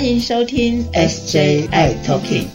[0.00, 2.46] 欢迎收听 SJI Talking。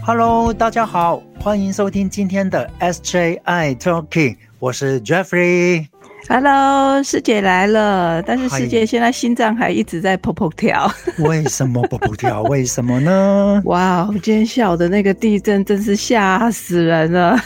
[0.00, 5.84] Hello，大家好，欢迎收听今天的 SJI Talking，我是 Jeffrey。
[6.30, 10.90] Hello，师姐来了，但是师姐现在心脏还一直在砰砰跳。
[11.18, 12.42] 为什么砰砰跳？
[12.48, 13.60] 为什么呢？
[13.66, 17.38] 哇，今天下午的那个地震真是吓死人了。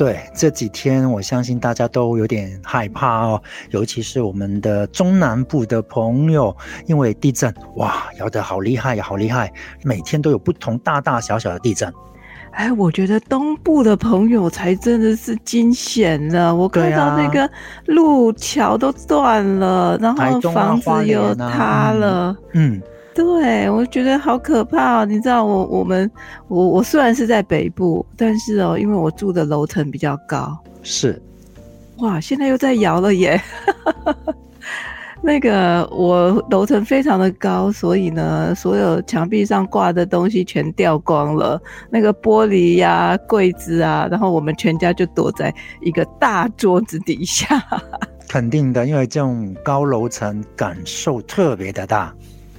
[0.00, 9.52] 对，这几天我相信大家都有点害怕哦，尤其是我们的中南部的朋友，因为地震，哇，摇得好厉害呀，好厉害！
[9.84, 11.92] 每天都有不同大大小小的地震。
[12.52, 16.54] 哎，我觉得东部的朋友才真的是惊险了。
[16.54, 17.50] 我看到那个
[17.84, 22.34] 路桥都断了，然后房子又塌了。
[22.54, 22.80] 嗯。
[23.12, 25.04] 对，我觉得好可怕哦！
[25.04, 26.10] 你知道，我我们
[26.48, 31.20] 我我虽然是在北部，但是哦，因为我住的楼层比较高，是，
[31.98, 33.40] 哇，现在又在摇了耶！
[35.22, 47.62] 那个我楼层非常的高，所以呢，所有墙壁上挂的东西全掉光了，那个玻璃呀、柜子啊，然后我们全家就躲在一个大桌子底下。
[48.30, 52.14] 肯定的，因为这种高楼层感受特别的大。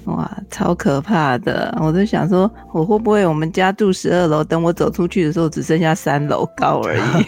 [0.06, 1.76] 哇，超可怕的！
[1.80, 7.26] 我在想说，我会不会我们家住十二楼，等我走出去的时候只剩下三楼高而已？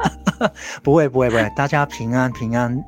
[0.82, 2.82] 不会，不会，不会，大家平安平安。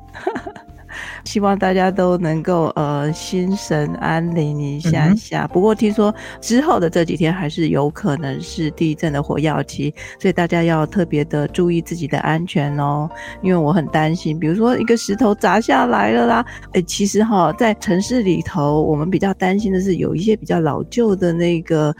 [1.25, 5.47] 希望大家都能够呃心神安宁一下下。
[5.47, 13.09] 不过听说之后的这几天还是有可能是地震的火药期，所以大家要特别的注意自己的安全哦。
[13.41, 21.95] 因为我很担心，比如说一个石头砸下来了啦，哎，其实哈在城市里头，我们比较担心的是有一些比较老旧的那个。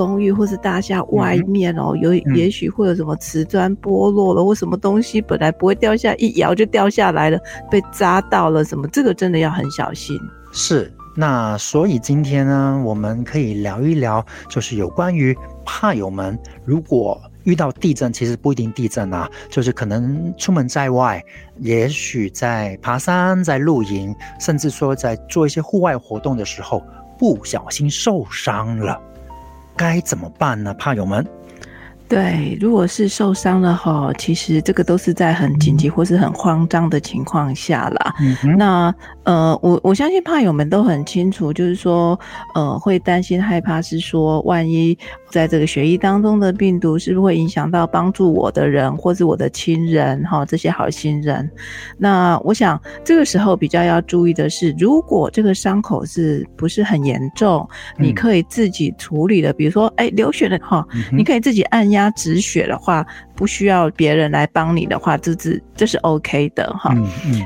[0.00, 7.38] 公寓或是大厦外面哦，有也许会有什么瓷砖剥落了，或什么东西本来不会掉下，一摇就掉下来了，
[7.70, 10.18] 被扎到了什么，这个真的要很小心。
[10.52, 21.22] 是，那所以今天呢，我们可以聊一聊，就是有关于怕友们，如果遇到地震，其实不一定地震啊，就是可能出门在外，
[21.58, 26.82] 也许在爬山、在露营，甚至说在做一些户外活动的时候，
[27.18, 28.98] 不小心受伤了。
[29.76, 31.26] 该怎么办呢，怕友们？
[32.10, 38.14] 对，如果是受伤了哈，其实这个都是在很紧急或是很慌张的情况下啦。
[38.58, 42.18] 那呃，我我相信怕友们都很清楚，就是说
[42.56, 44.98] 呃，会担心害怕是说，万一
[45.30, 51.48] 在这个血液当中的病毒是不是会影响到帮助我的人或是我的亲人哈，这些好心人。
[51.96, 57.64] 那我想这个时候比较要注意的是，如果这个伤口是不是很严重，
[57.96, 61.99] 你可以自己处理的，比如说哎流血了哈，你可以自己按压。
[62.00, 66.94] 他止血的话，不需要别人来帮你的话，这是这是 OK 的哈。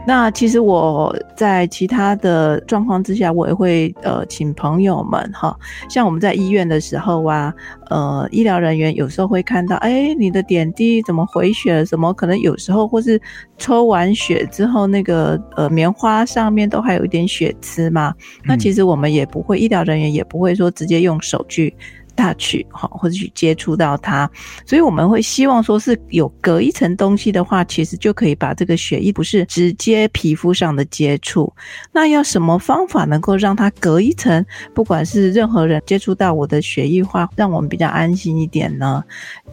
[0.07, 5.57] 那其实我在其他的状况之下，我也会呃请朋友们哈，
[5.89, 7.53] 像我们在医院的时候啊，
[7.91, 11.87] 呃医疗人员有时候会看到，哎你的点滴怎么回血了？
[11.87, 13.21] 什么可能有时候或是
[13.59, 18.15] 抽完血之后，那个呃棉花上面都还有一点血丝嘛？
[18.45, 21.75] 那其实我们也不会，医疗人员也不会说直接用手去。
[22.17, 24.29] Touch 哈，或者去接触到它，
[24.67, 31.53] 所以我们会希望说是有隔一层东西的话，其实就可以把这个血液不是直接皮肤上的接触。
[31.93, 34.45] 那要什么方法能够让它隔一层？
[34.75, 39.03] 不管是任何人接触到我的血液话，让我们比较安心一点呢？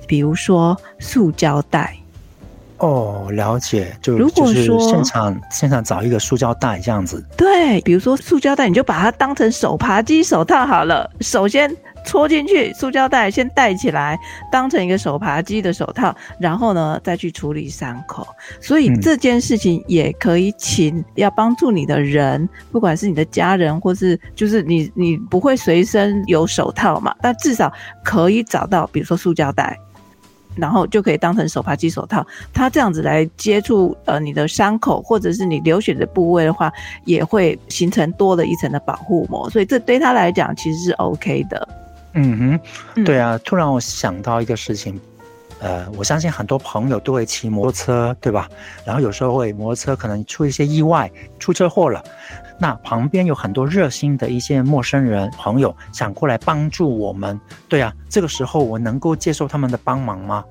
[0.07, 1.95] 比如说塑胶袋。
[2.77, 3.95] 哦，了解。
[4.01, 7.23] 就如果说现场现场找一个塑胶袋这样子。
[7.38, 11.09] 对，比如说塑胶袋，你就把它当成手扒鸡手套好了。
[11.19, 11.75] 首先。
[12.06, 14.19] 戳进去，塑胶袋先戴起来，
[14.51, 18.28] 当成一个手扒鸡的手套，然后呢再去处理伤口。
[18.59, 27.15] 所以这件事情也可以请要帮助你的人，不管是你的家人，或是就是你，你不会随身有手套嘛？
[27.21, 27.71] 但至少
[28.03, 29.77] 可以找到，比如说塑胶袋，
[30.56, 32.25] 然后就可以当成手扒鸡手套。
[32.51, 36.71] 它这样子来接触呃你的伤口，或者是你流血的部位的话，
[37.06, 39.50] 也会形成多了一层的保护膜。
[39.50, 41.68] 所以这对他来讲其实是 OK 的。
[42.13, 42.60] 嗯
[42.96, 45.00] 哼，对啊，突然我想到一个事情，
[45.60, 48.50] 呃，我相信很多朋友都会骑摩托车，对吧？
[48.86, 51.10] 然后有时候会摩托车可能出一些意外，
[51.40, 52.04] 出车祸了，
[52.60, 60.44] 那旁边有很多热心的一些陌生人朋友想过来帮助我们，对啊，这个时候我能够接受他们的帮忙吗？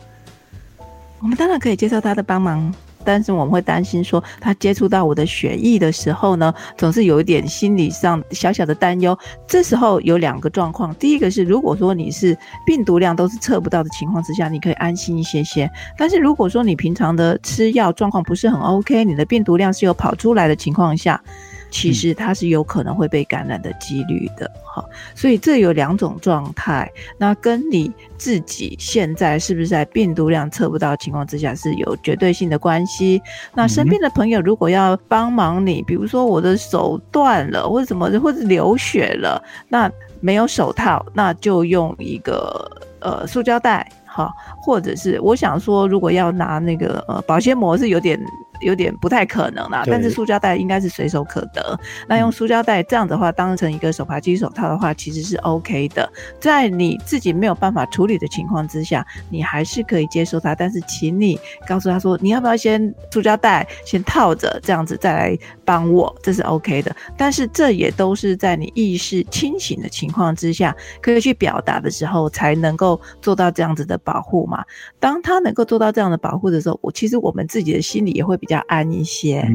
[1.21, 2.75] 我们当然可以接受他的帮忙。
[3.05, 9.19] 但是我们会担心说，他接触到我的血液的时候呢，总是有一点心理上小小的担忧。
[9.47, 12.37] 这时候有两个状况，第一个是，如果说你是
[12.67, 15.71] 病毒量都是测不到的情况之下，你可以安心一些些。
[15.97, 21.23] 但是如果说你平常的吃药状况不是很 OK，你的病毒量是有跑出来的情况下。
[21.71, 24.85] 其实它是有可能会被感染的几率的，哈，
[25.15, 33.23] 所以这有两种状态，那跟你自己现在是不是在病毒量测不到情况之下是有绝对性的关系。
[33.55, 39.91] 那身边的朋友如果要帮忙你，比如说我的手断了，或者什么，或者流血了，那
[40.21, 42.69] 没有手套，那就用一个
[43.01, 44.31] 呃塑胶袋，哈，
[44.61, 48.21] 或者是我想说，如果要拿那个呃保鲜膜是有点。
[48.61, 51.79] 有点不太可能啦，但是塑胶袋应该是随手可得。
[52.09, 56.11] 那用塑胶袋这样的话，当成一个手扒鸡手套的话，其实是 OK 的。
[56.39, 60.55] 在你自己没有办法处理的情况之下，你还是可以接受它。
[60.55, 66.95] 但是，请你告诉他说，你要不要先塑胶袋先套着，这样子再来帮我，这是 OK 的。
[67.17, 74.63] 但是，这也都是在你意识清醒的情况之下，可以去表达的时候，才能够做到这样子的保护嘛。
[74.99, 78.50] 当他能够做到这样的保护的时候，我其实我们自己的心里也会比。
[78.51, 79.49] 比较安一些，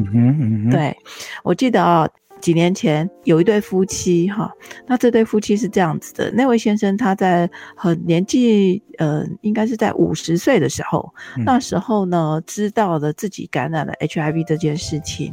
[0.70, 0.96] 对，
[1.44, 2.08] 我记得啊，
[2.40, 4.50] 几年前有一对夫妻哈，
[4.86, 7.46] 那这对夫妻是这样子的，那位先生他在
[7.76, 11.12] 很年纪，呃，应该是在五十岁的时候，
[11.44, 15.30] 那时候呢，知道了自己感染了 HIV 这件事情，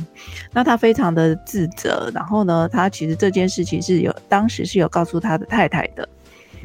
[0.51, 6.05] 那他非常的自责，然后呢，他其实这件事情是有当时是有告诉他的太太的。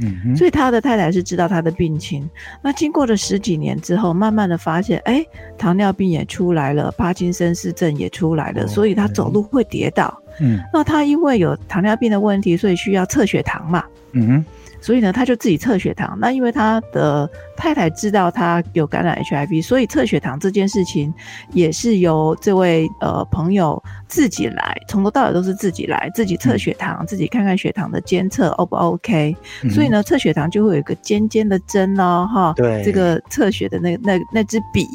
[0.01, 2.29] 嗯，所以他的太太是知道他的病情。
[2.63, 5.25] 那经过了十几年之后，慢慢的发现，哎，
[5.57, 10.23] 糖尿病也出来了，帕金森氏症也出来了，所以他走路会跌倒。
[10.41, 13.85] 嗯，那他因为有糖尿病的问题，所以需要测血糖嘛。
[14.13, 14.45] 嗯哼。
[14.81, 16.17] 所以呢，他就自己测血糖。
[16.21, 21.13] 那因为他的太太知道他有感染 HIV，所以测血糖这件事情
[21.53, 29.37] 也是由这位呃朋友自己来，从头到尾都是自己来，自己测血糖，自己看看血糖的监测 O 不 OK。
[29.71, 34.87] 所以呢，测血糖就会有一个尖尖的针哦，哈，对，这个测血的那那那支笔。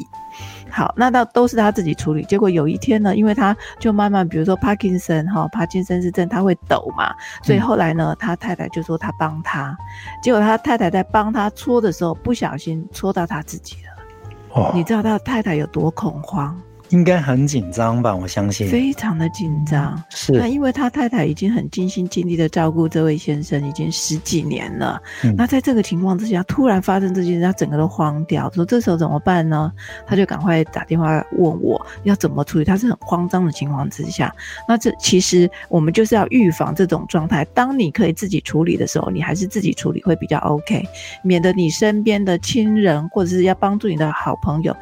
[0.74, 2.24] 好，那到都是他自己处理。
[2.24, 9.76] 结果有一天呢，因为他就慢慢，比如说帕金森哈，帕金森氏症他会抖嘛，所以后来呢，他太太就说他帮他。
[10.20, 14.60] 结果他太太在帮他搓的时候，不小心搓到他自己了。
[14.60, 16.60] 哦，你知道他太太有多恐慌？
[16.94, 18.68] 应该很紧张吧，我相信。
[18.68, 20.30] 非常的紧张，是。
[20.30, 25.02] 那因为他太太已经很尽心尽力的照顾这位先生，已经十几年了。
[25.36, 29.72] 那在这个情况之下，突然发生这件事，他整个都慌掉，说这时候怎么办呢？
[30.06, 32.64] 他就赶快打电话问我要怎么处理。
[32.64, 34.32] 他是很慌张的情况之下，
[34.68, 37.44] 那这其实我们就是要预防这种状态。
[37.46, 40.86] 当你可以自己处理的时候，你还是自己处理会比较 OK，
[41.24, 44.76] 免得你身边的亲人或者是要帮助你的好朋友。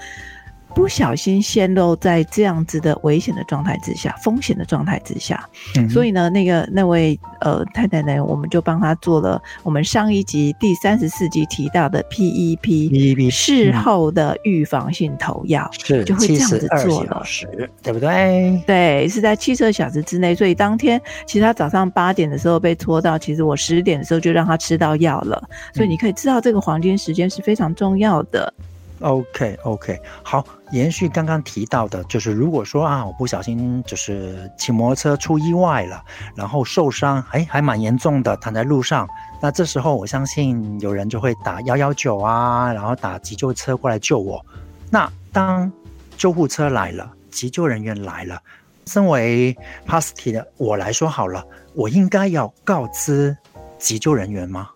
[0.75, 5.49] 不小心陷入在这样子的危险的状态之下，风险的状态之下，
[5.91, 17.23] 所以呢，那个那位呃太太呢，我们就帮他做了我们上一集第三十四集提到的 PEP，PEP 事后的预防性投药，是就会这样子做了，
[17.83, 18.63] 对不对？
[18.67, 25.43] 对，是在七十二小时之内，所以当天其实他早上八点的时候被戳到，其实我十点的时候就让他吃到药了，
[25.75, 28.53] 所以你可以知道这个黄金时间是非常重要的。
[29.03, 36.03] OK，OK，好，延续刚刚提到的，就是如果说啊，我不小心就是骑摩托车出意外了，
[36.35, 39.09] 然后受伤，哎，还蛮严重的，躺在路上，
[39.41, 44.45] 那这时候我相信有人就会打幺幺九啊，然后打急救车过来救我。
[44.91, 45.71] 那当
[46.17, 48.41] 救护车来了，急救人员来了，
[48.87, 49.53] 身为
[49.85, 53.37] p a s t y 的我来说好了，我应该要告知
[53.79, 54.71] 急救人员吗？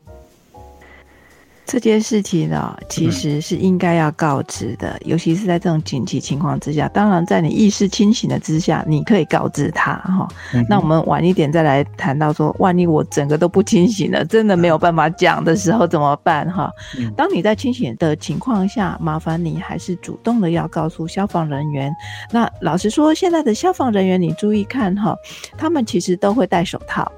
[1.67, 6.89] 这件事情呢，其实是应该要告知的，尤其是在这种紧急情况之下。
[6.89, 10.29] 当然，在你意识清醒的之下，你可以告知他哈。
[10.69, 16.71] 那我们晚一点再来谈到说，万一我整个都不清醒了，真的没有办法讲的时候怎么办哈？
[17.17, 21.93] 当你在清醒的情况下，麻烦你还是主动的要告诉消防人员。
[22.31, 25.17] 那老实说，现在的消防人员，你注意看哈，
[25.59, 27.11] 他们其实都会戴手套。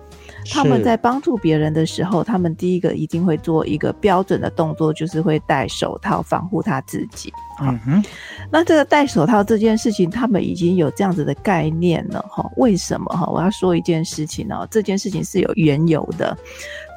[0.50, 7.32] 他们在帮助别人的时候，他们第一个一定会做一个标准的动作，就是会戴手套防护他自己。
[7.60, 8.04] 嗯哼，
[8.50, 12.48] 那这个戴手套这件事情，他们已经有这样子的概念了哈。
[12.56, 13.26] 为什么哈？
[13.26, 16.36] 我要说一件事情哦，这件事情是有缘由的，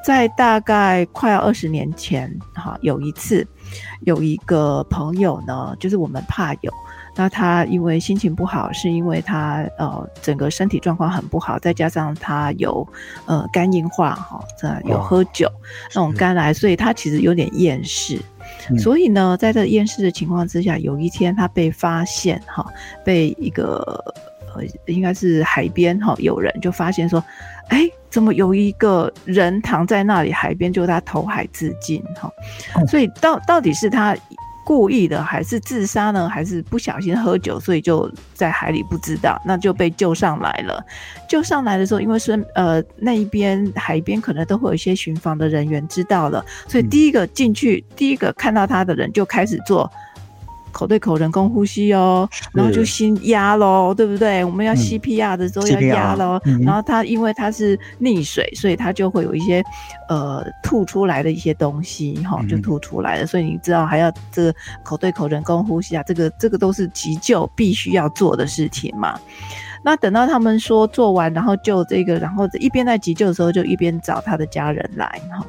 [0.04, 3.46] 在大概快要二十年前哈，有一次
[4.02, 6.72] 有一个朋友呢，就是我们怕有。
[7.14, 12.86] 那他因为心情不好，是因为他呃整个身体状况很不好，再加上他有
[13.26, 15.46] 呃肝硬化哈，这有喝酒
[15.94, 18.18] 那种肝癌，所以他其实有点厌世。
[18.78, 22.64] 所以呢，在这厌世的情况之下，有一天他被发现哈，
[23.04, 24.02] 被一个
[24.54, 27.22] 呃应该是海边哈，有人就发现说，
[27.68, 32.32] 哎，怎么有一个人躺在那里海边，就他投海自尽哈，
[32.88, 34.16] 所以到到底是他。
[34.64, 36.28] 故意的还是自杀呢？
[36.28, 40.84] 还是不小心喝酒，所以就在海里不知道，那就被救上来了。
[41.28, 49.90] 救上来的时候，因为是呃那一边海边可能都会有一些巡防的人员知道了，所以第一个进去，第一个看到他的人就开始做。
[50.72, 54.44] 口对口人工呼吸哦，然后就心压喽，对不对？
[54.44, 56.40] 我们要 CPR 的时候要压喽。
[56.64, 59.62] 然后他因为他是溺水，所以他就会有一些
[60.08, 63.26] 呃吐出来的一些东西哈，就吐出来了。
[63.26, 69.18] 所以你知道还要这个口对口人工呼吸啊，这个这个都是急救必须要做的事情嘛。
[69.84, 75.44] 那等到他们说做完，然后救这个，然后一边在急救的时候，就一边找他的家人来哈。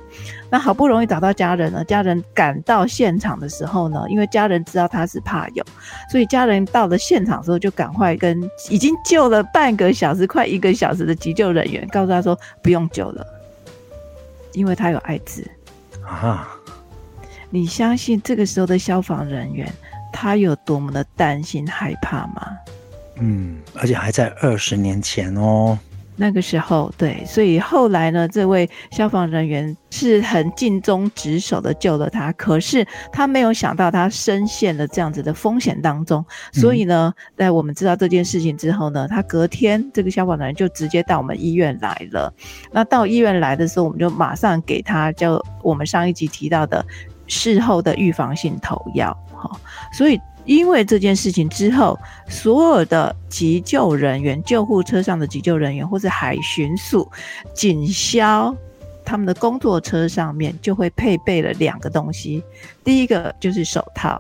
[0.54, 5.66] 那好不容易找到家人了，家人赶到现场的时候呢，因为家人知道他是怕友，
[6.12, 13.26] 所以家人到了现场之后，就赶快跟已经救了半个小时、快一个小时的急救人员，告诉他说不用救了，
[14.52, 15.44] 因为他有艾滋
[16.06, 16.48] 啊。
[17.50, 19.68] 你相信这个时候的消防人员
[20.12, 22.48] 他有多么的担心害怕吗？
[23.16, 25.80] 嗯，而且还在二十年前哦。
[26.16, 32.32] 那个时候，对，所以后来呢，这位消防人员是很尽忠职守的救了他。
[32.34, 36.24] 可是他没有想到，他深陷了这样子的风险当中。
[36.52, 42.34] 所以呢，在我们知道这件事情之后呢，他隔天这个消防人员就直接到我们医院来了。
[42.72, 46.86] 那到医院来的时候，我们就马上给他就我们上一集提到的
[47.28, 49.18] 事后的预防性投药。
[49.34, 49.50] 哈，
[49.98, 50.20] 所以。
[50.46, 51.98] 因为这件事情之后，
[52.28, 57.10] 所有的急救人员、救护车上的急救人员，或是海巡署、
[57.54, 58.54] 警消，
[59.06, 62.44] 他们的工作车上面就会配备了两个东西。
[62.84, 64.20] 第一个就是手套，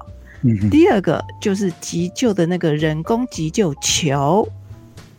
[0.72, 4.48] 第二个就是急救的那个人工急救球，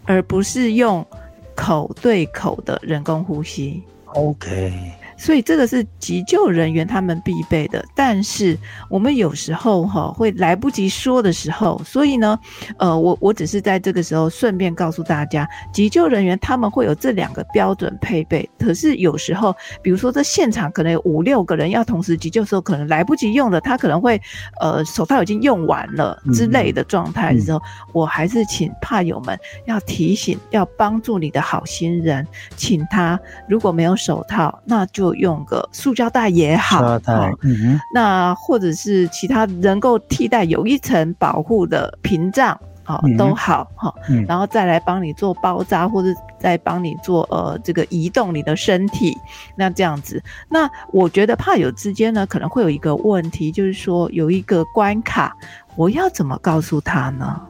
[0.05, 1.07] 而不是用
[1.55, 3.83] 口对口的人工呼吸。
[4.07, 4.73] OK。
[5.17, 8.57] 所以这个是急救人员他们必备的，但是
[8.91, 12.39] 我们有时候哈会来不及说的时候，所以呢，
[12.79, 18.49] 呃，我我只是在这个时候顺便告诉大家，急救人员他们会有这两个标准配备。
[18.59, 24.21] 可是有时候，比如说这现场可能有五六个人要同时急救的时候，可能来不及用了，他可能会
[24.61, 27.61] 呃手套已经用完了之类的状态的时候，
[27.93, 33.19] 我还是请怕友们要提醒，要帮助你的好心人，请他
[33.49, 35.14] 如果没有手套，那就。
[35.15, 43.95] 就用个塑胶袋也好，塑胶袋，嗯那或者是其他能够替代有一层保护的屏障，好都好哈，
[44.27, 49.17] 然后再来帮你做包扎，或者再帮你做呃这个移动你的身体，
[49.57, 55.37] 那这样子，那我觉得怕友之间呢可能会有一个问题，就是说有一个关卡，
[55.77, 57.41] 我要怎么告诉他呢？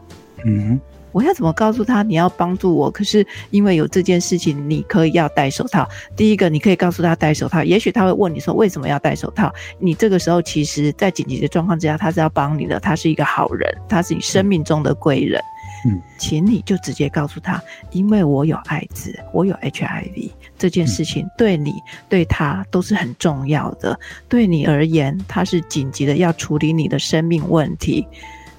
[0.45, 0.79] 嗯。
[1.15, 2.91] 我要怎么告诉他你要帮助我？
[2.91, 5.89] 可是因为有这件事情，你可以要戴手套。
[6.17, 9.53] 第一个，你可以告诉他戴手套，也许他会问你说为什么要戴手套？
[9.79, 15.41] 你这个时候其实，在紧急的状况之下，他是要帮你的，他是一个好人，他是你生命中的贵人。
[15.87, 21.75] 嗯，请你就直接告诉他，因为我有艾滋，我有 HIV，这件事情对你
[22.09, 23.97] 对他都是很重要的。
[24.27, 28.07] 对你而言，他是紧急的要处理你的生命问题。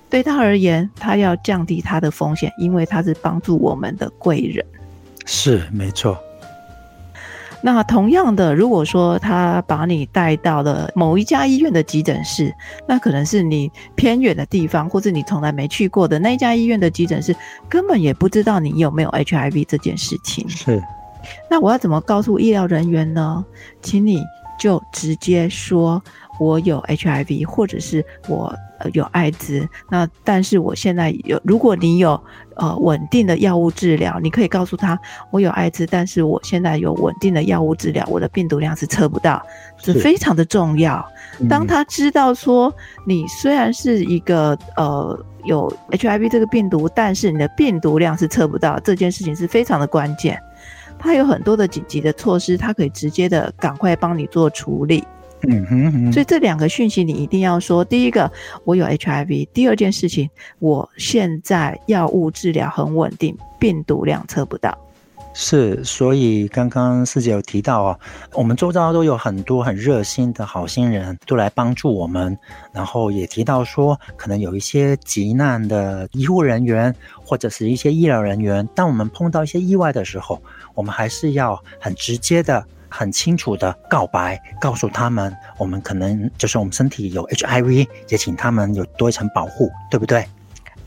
[0.10, 4.66] 对他而言，他要降低他的风险，因为他是帮助我们的贵人。
[5.26, 6.18] 是没错。
[7.62, 12.54] 那同样的，如果说他把你带到了某一家医院的急诊室，
[12.88, 17.36] 那可能是你偏远的地方，或者你从来没去过的那一家医院的急诊室，
[17.68, 20.48] 根本也不知道你有没有 HIV 这件事情。
[20.48, 20.80] 是。
[21.50, 23.44] 那我要怎么告诉医疗人员呢？
[23.82, 24.22] 请你
[24.60, 26.00] 就直接说。
[26.40, 28.54] 我有 HIV，或者是我
[28.94, 32.22] 有艾滋，那但是我现在有，如果你有
[32.56, 35.00] 呃稳定的药物治疗，你可以告诉他
[35.32, 39.42] 我有艾滋，但是我现在有稳定的药物治疗，我的病毒量是测不到，
[39.78, 41.06] 这非常的重要。
[41.50, 42.74] 当他知道说
[43.06, 50.40] 你虽然是一个呃有 HIV 这个病毒，但是你的病毒量是测不到，这件事情是非常的关键。
[50.98, 55.04] 他有很多的紧急的措施，他可以直接的赶快帮你做处理。
[55.48, 57.84] 嗯哼哼，所以这两个讯息你一定要说。
[57.86, 58.32] 第一个，
[58.64, 64.78] 我有 HIV；第二件事情，我现在药物治疗很稳定，病毒量测不到。
[65.38, 68.00] 是，所以刚刚师姐有提到哦，
[68.34, 72.38] 我们周遭都有很多很热心的好心人，都来帮助我们。
[72.72, 80.42] 然后也提到说，可能有一些急难的医护人员或者是一些医疗人员，当我们碰到一些意外的时候，
[80.74, 82.66] 我们还是要很直接的。
[82.98, 90.26] 很清楚的告白，告诉他们我们可能就是我们身体有 HIV，也请他们有多一层保护，对不对？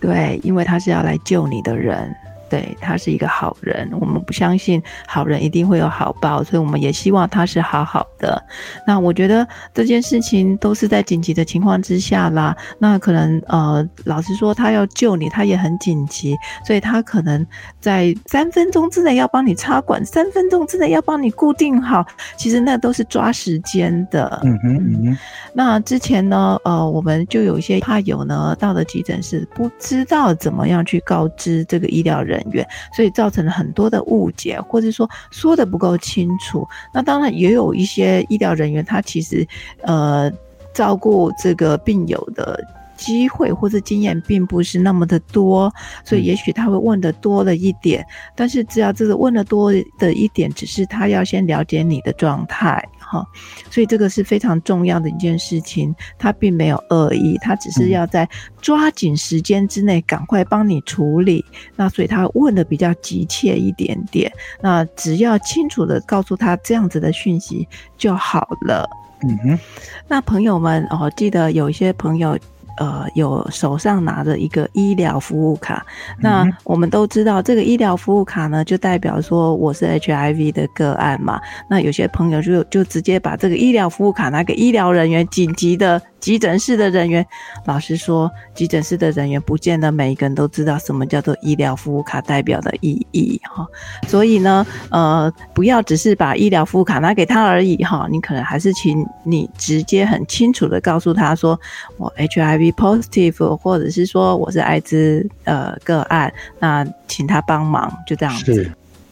[0.00, 2.14] 对，因为他是要来救你的人。
[2.50, 8.42] 对他是一个好人，我们不相信好人一定会有好报，所以我们也希望他是好好的。
[8.86, 12.56] 那我觉得这件事情都是在紧急的情况之下啦。
[12.78, 16.34] 那可能呃，老实说，他要救你，他也很紧急，
[16.66, 17.46] 所以他可能
[17.88, 22.06] 在三分钟之内要帮你插管，三分钟之内要帮你固定好。
[22.36, 24.40] 其实那都是抓时间的。
[24.44, 25.18] 嗯哼嗯哼。
[25.52, 32.28] 那之前呢，呃，我们就有一些怕友呢到了急诊室，不知道怎么样去告知这个医疗人。
[32.28, 36.62] 人员，所以造成了很多的误解，或者说说的不够清楚。
[36.92, 39.48] 那当然也有一些医疗人员，他其实
[39.80, 40.30] 呃
[40.74, 42.62] 照顾这个病友的
[42.98, 45.72] 机会或者经验并不是那么的多，
[46.04, 48.04] 所以也许他会问的多了一点。
[48.34, 52.86] 但是只要这个问的多的一点，只是他要先了解你的状态。
[52.98, 53.24] 哈，
[53.70, 58.28] 所以这个是非常重要的一件事情，他并没有恶意，他只是要在
[58.60, 61.42] 抓紧时间之内赶快帮你处理。
[61.74, 68.86] 那所以他问的比较急切一点点，那只要清楚的告诉他这样子的讯息就好了。
[69.22, 69.58] 嗯哼，
[70.06, 72.38] 那朋友们哦，记得有一些朋友。
[72.78, 75.84] 呃，有手上拿着一个医疗服务卡，
[76.20, 81.40] 那我们都知道，这个医疗服务卡呢，就代表说我是 HIV 的个案嘛。
[81.68, 86.00] 那有些朋友就就直接把这个医疗服务卡拿给医疗人员，紧急的。
[86.20, 87.24] 急诊室的人员，
[87.64, 93.66] 老实说，急诊室的人员不见得每一个人都知道什么叫做医疗服务卡代表的意义哈。
[94.06, 98.06] 所以呢，呃，不要只是把医疗服务卡拿给他而已哈。
[98.10, 101.58] 你可能还是请你直接很清楚的告诉他说，
[101.96, 108.70] 我 HIV positive，或者是说我是艾滋呃个案，那请他帮忙，就这样子。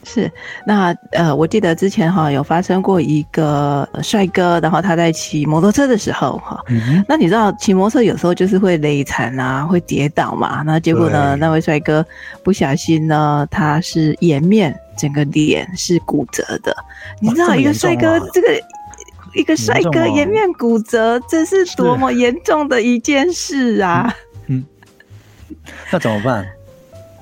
[0.09, 0.31] 是，
[0.65, 6.63] 那呃，我记得之前哈有发生过一个帅哥，然后他在骑摩托车的时候哈，
[7.09, 12.07] 那你知道骑摩托车有时候就是会累残啊，会跌倒嘛，那结果呢，那位帅哥
[12.45, 16.73] 不小心呢，他是颜面整个脸是骨折的，
[17.21, 18.49] 你知道一个帅哥这个
[19.35, 24.15] 一个帅哥颜面骨折，这是多么严重的一件事啊！
[24.47, 24.65] 嗯，
[25.91, 26.47] 那怎么办？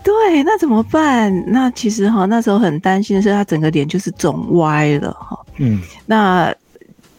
[0.04, 1.32] 对，那怎么办？
[1.50, 5.38] 那其实哈，那时候很担心的是，他整个脸就是肿歪了哈。
[5.56, 6.54] 嗯，那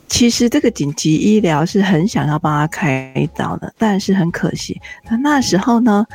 [0.08, 6.06] 其实这个紧急医疗是很想要帮他开刀的，但是很可惜，他那时候呢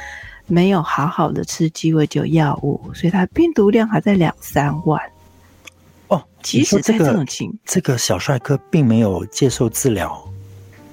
[0.46, 5.02] 没有好好的吃鸡尾酒药物，所以他病毒量还在两三万。
[6.06, 10.16] 哦，即使在这种情，这个小帅哥并没有接受治疗，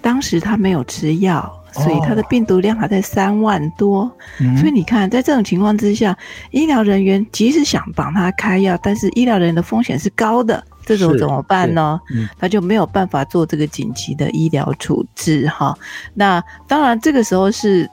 [0.01, 1.53] 当时他没有吃药。
[1.83, 4.11] 所以他的病毒量还在三万多，
[4.59, 6.17] 所以你看，在这种情况之下，
[6.51, 11.99] 医疗人员即使想帮他开药，但是医疗人员的风险是高的，这种怎么办呢？
[12.39, 15.77] 他就没有办法做这个紧急的医疗处置哈。
[16.13, 17.89] 那当然，这个时候是。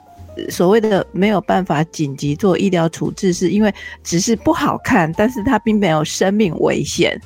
[0.49, 7.19] 所谓的没有办法紧急做医疗处置，是因为只是不好看，但是他并没有生命危险，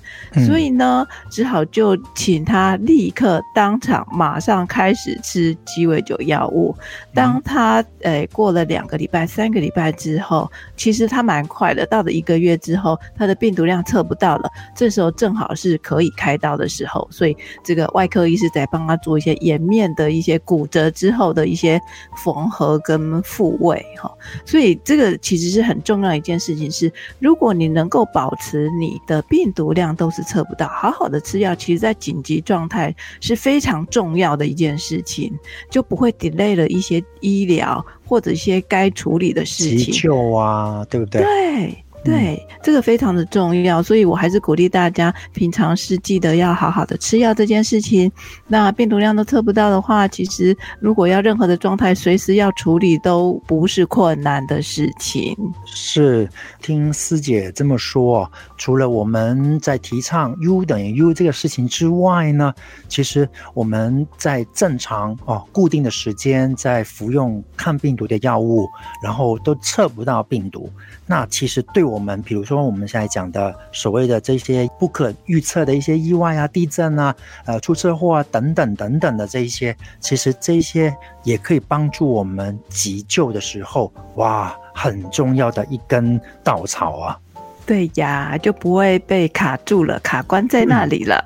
[0.45, 6.75] 所以呢，只好就请他立刻当场马上开始吃鸡尾酒药物。
[7.13, 21.81] 当他诶过了两个礼拜、三个礼拜之后，其实他蛮快的，到了一个月之后，他的病毒量测不到了，这时候正好是可以开刀的时候，所以这个外科医师在帮他做一些颜面的一些骨折之后的一些
[22.23, 22.98] 缝合跟。
[23.23, 24.11] 复位哈，
[24.45, 26.69] 所以这个其实是很重要一件事情。
[26.71, 35.33] 是如果你能够保持你的病毒量都是测不到，好好的吃药，其实在紧急状态是非常重要的一件事情，
[35.69, 41.21] 就不会 delay 了一些医疗或者一些该处理的事情，急救啊，对不对？
[41.21, 41.83] 对。
[42.03, 48.09] 对，这个非常的重要，所以我还是鼓励大家平常是记得要好好的吃药这件事情。
[48.47, 55.35] 那病毒量都测不到的话，其实如果要任何的状态，随时要处理都不是困难的事情。
[55.65, 56.27] 是，
[56.61, 62.53] 听师姐这么说，除了我们在提倡 U 等于 U 这个事情之外呢，
[62.87, 68.67] 其实我们在正常哦固定的时间在服用抗病毒的药物，
[69.03, 70.69] 然后都测不到病毒。
[71.11, 87.19] 那其实对我们，比如说我们现在讲的所谓的这些不可预测的一些意外啊、地震啊、呃出车祸啊等等等等的这一些，其实这些也可以帮助我们急救的时候，哇，很重要的一根稻草啊。
[87.65, 91.25] 对呀，就不会被卡住了，卡关在那里了。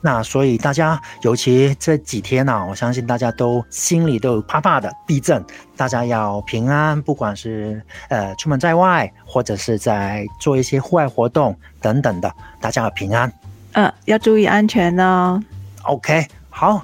[0.00, 5.44] 那所以大家，尤其这几天呢，我相信大家都心里都有怕怕的地震，
[5.76, 13.32] 大家要平安，不管是呃出门在外，或者是在做一些户外活动等等的，大家要平安。
[13.72, 15.40] 嗯，要注意安全哦。
[15.84, 16.82] OK，好，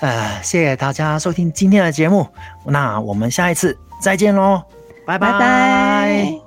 [0.00, 2.26] 呃，谢谢大家收听今天的节目，
[2.64, 4.62] 那我们下一次再见喽，
[5.06, 6.45] 拜拜。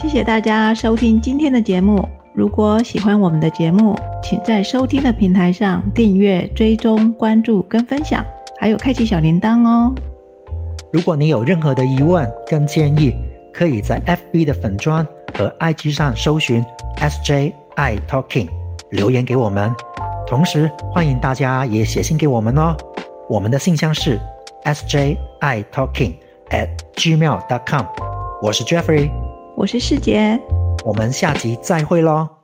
[0.00, 2.02] 谢谢大家收听今天的节目。
[2.32, 8.24] 如果喜欢我们的节目，请在收听的平台上订阅、追踪、关注跟分享，
[8.58, 9.94] 还有开启小铃铛哦。
[10.90, 13.14] 如果你有任何的疑问跟建议，
[13.52, 16.64] 可以在 FB 的粉砖和 IG 上搜寻
[16.96, 18.48] SJ I Talking
[18.88, 19.70] 留言给我们。
[20.26, 22.74] 同时，欢迎大家也写信给我们哦。
[23.28, 24.18] 我们的信箱是
[24.64, 26.14] SJ I Talking
[26.48, 27.84] at gmail.com。
[28.40, 29.10] 我是 Jeffrey，
[29.60, 30.40] 我是世杰，
[30.86, 32.39] 我们下集再会喽。